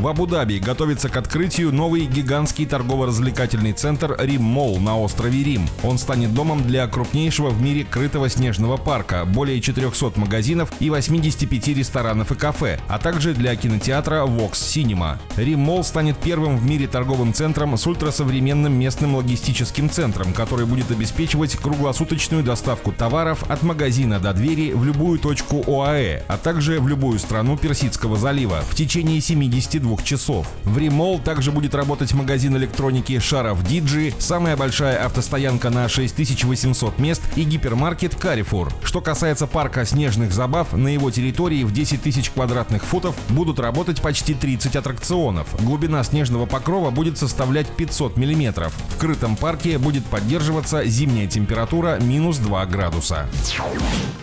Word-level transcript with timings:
В 0.00 0.08
Абу-Даби 0.08 0.60
готовится 0.60 1.10
к 1.10 1.18
открытию 1.18 1.74
новый 1.74 2.06
гигантский 2.06 2.64
торгово-развлекательный 2.64 3.74
центр 3.74 4.16
Reem 4.18 4.42
Mall 4.42 4.78
на 4.78 4.98
острове 4.98 5.44
Рим. 5.44 5.68
Он 5.82 5.98
станет 5.98 6.32
домом 6.32 6.66
для 6.66 6.86
крупнейшего 6.86 7.50
в 7.50 7.60
мире 7.60 7.84
крытого 7.84 8.30
снежного 8.30 8.78
парка, 8.78 9.26
более 9.26 9.60
400 9.60 10.18
магазинов 10.18 10.72
и 10.80 10.88
85 10.88 11.68
ресторанов 11.68 12.32
и 12.32 12.34
кафе, 12.34 12.80
а 12.88 12.98
также 12.98 13.34
для 13.34 13.54
кинотеатра 13.56 14.24
Vox 14.24 14.52
Cinema. 14.52 15.18
Reem 15.36 15.60
Mall 15.60 15.84
станет 15.84 16.16
первым 16.16 16.56
в 16.56 16.64
мире 16.64 16.86
торговым 16.86 17.34
центром 17.34 17.76
с 17.76 17.86
ультрасовременным 17.86 18.72
местным 18.72 19.16
логистическим 19.16 19.90
центром, 19.90 20.32
который 20.32 20.64
будет 20.64 20.90
обеспечивать 20.90 21.56
круглосуточную 21.56 22.42
доставку 22.42 22.90
товаров 22.90 23.44
от 23.50 23.62
магазина 23.62 24.18
до 24.18 24.32
двери 24.32 24.72
в 24.72 24.82
любую 24.82 25.18
точку 25.18 25.62
ОАЭ, 25.66 26.22
а 26.26 26.38
также 26.38 26.80
в 26.80 26.88
любую 26.88 27.18
страну 27.18 27.58
Персидского 27.58 28.16
залива 28.16 28.62
в 28.62 28.74
течение 28.74 29.20
72 29.20 29.89
двух 29.90 30.04
часов. 30.04 30.46
В 30.62 30.78
Reem 30.78 30.98
Mall 30.98 31.18
также 31.18 31.50
будет 31.50 31.74
работать 31.74 32.12
магазин 32.12 32.56
электроники 32.56 33.18
Sharaf 33.18 33.64
Диджи, 33.64 34.14
самая 34.20 34.56
большая 34.56 35.04
автостоянка 35.04 35.68
на 35.68 35.88
6800 35.88 37.00
мест 37.00 37.20
и 37.34 37.42
гипермаркет 37.42 38.14
Carrefour. 38.14 38.72
Что 38.84 39.00
касается 39.00 39.48
парка 39.48 39.84
снежных 39.84 40.32
забав, 40.32 40.74
на 40.74 40.86
его 40.86 41.10
территории 41.10 41.64
в 41.64 41.72
10 41.72 42.02
тысяч 42.02 42.30
квадратных 42.30 42.84
футов 42.84 43.16
будут 43.30 43.58
работать 43.58 44.00
почти 44.00 44.34
30 44.34 44.76
аттракционов. 44.76 45.48
Глубина 45.60 46.04
снежного 46.04 46.46
покрова 46.46 46.92
будет 46.92 47.18
составлять 47.18 47.66
500 47.66 48.16
мм. 48.16 48.70
В 48.90 48.96
крытом 48.96 49.34
парке 49.34 49.78
будет 49.78 50.04
поддерживаться 50.04 50.84
зимняя 50.84 51.26
температура 51.26 51.98
минус 52.00 52.36
2 52.38 52.64
градуса. 52.66 53.28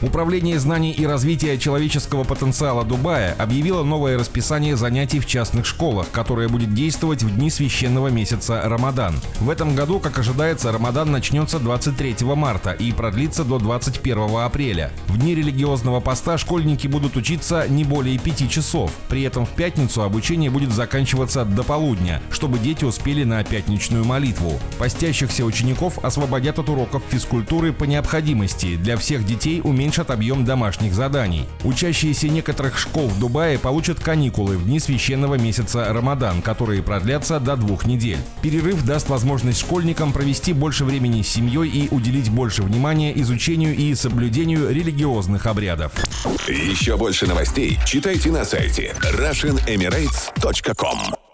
Управление 0.00 0.60
знаний 0.60 0.92
и 0.92 1.04
развития 1.06 1.58
человеческого 1.58 2.22
потенциала 2.22 2.84
Дубая 2.84 3.34
объявило 3.36 3.82
новое 3.82 4.16
расписание 4.16 4.76
занятий 4.76 5.18
в 5.18 5.26
частных 5.56 5.66
школах, 5.66 6.10
которое 6.10 6.48
будет 6.48 6.74
действовать 6.74 7.22
в 7.22 7.34
дни 7.34 7.50
священного 7.50 8.08
месяца 8.08 8.62
Рамадан. 8.64 9.14
В 9.40 9.48
этом 9.50 9.74
году, 9.74 10.00
как 10.00 10.18
ожидается, 10.18 10.72
Рамадан 10.72 11.10
начнется 11.10 11.58
23 11.58 12.16
марта 12.34 12.72
и 12.72 12.92
продлится 12.92 13.44
до 13.44 13.58
21 13.58 14.36
апреля. 14.38 14.90
В 15.06 15.18
дни 15.18 15.34
религиозного 15.34 16.00
поста 16.00 16.36
школьники 16.36 16.86
будут 16.86 17.16
учиться 17.16 17.66
не 17.68 17.84
более 17.84 18.18
5 18.18 18.50
часов. 18.50 18.92
При 19.08 19.22
этом 19.22 19.46
в 19.46 19.50
пятницу 19.50 20.02
обучение 20.02 20.50
будет 20.50 20.72
заканчиваться 20.72 21.44
до 21.44 21.62
полудня, 21.62 22.20
чтобы 22.30 22.58
дети 22.58 22.84
успели 22.84 23.24
на 23.24 23.42
пятничную 23.42 24.04
молитву. 24.04 24.58
Постящихся 24.78 25.44
учеников 25.44 25.98
освободят 26.04 26.58
от 26.58 26.68
уроков 26.68 27.02
физкультуры 27.08 27.72
по 27.72 27.84
необходимости. 27.84 28.76
Для 28.76 28.96
всех 28.96 29.24
детей 29.24 29.60
уменьшат 29.62 30.10
объем 30.10 30.44
домашних 30.44 30.92
заданий. 30.92 31.46
Учащиеся 31.64 32.28
некоторых 32.28 32.78
школ 32.78 33.08
в 33.08 33.18
Дубае 33.18 33.58
получат 33.58 34.00
каникулы 34.00 34.56
в 34.56 34.64
дни 34.66 34.80
священного 34.80 35.36
месяца 35.46 35.92
Рамадан, 35.92 36.42
которые 36.42 36.82
продлятся 36.82 37.38
до 37.38 37.54
двух 37.56 37.86
недель. 37.86 38.18
Перерыв 38.42 38.84
даст 38.84 39.08
возможность 39.08 39.60
школьникам 39.60 40.12
провести 40.12 40.52
больше 40.52 40.84
времени 40.84 41.22
с 41.22 41.28
семьей 41.28 41.68
и 41.68 41.88
уделить 41.94 42.30
больше 42.30 42.62
внимания 42.62 43.16
изучению 43.20 43.76
и 43.76 43.94
соблюдению 43.94 44.70
религиозных 44.70 45.46
обрядов. 45.46 45.92
Еще 46.48 46.96
больше 46.96 47.26
новостей 47.26 47.78
читайте 47.86 48.32
на 48.32 48.44
сайте 48.44 48.96
RussianEmirates.com 49.02 51.25